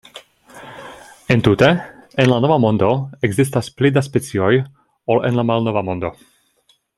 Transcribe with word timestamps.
Entute 1.35 1.67
en 2.23 2.31
la 2.31 2.39
Nova 2.45 2.57
Mondo 2.63 2.89
ekzistas 3.29 3.69
pli 3.81 3.93
da 3.99 4.05
specioj 4.11 4.51
ol 5.17 5.23
en 5.31 5.39
la 5.41 5.47
Malnova 5.51 5.85
Mondo. 5.93 6.13